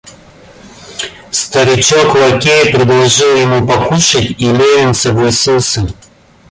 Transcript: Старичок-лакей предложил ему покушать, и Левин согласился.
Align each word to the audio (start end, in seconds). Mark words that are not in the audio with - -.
Старичок-лакей 1.29 2.71
предложил 2.73 3.35
ему 3.35 3.67
покушать, 3.67 4.31
и 4.39 4.45
Левин 4.45 4.95
согласился. 4.95 5.85